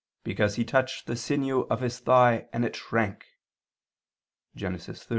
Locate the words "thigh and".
1.99-2.65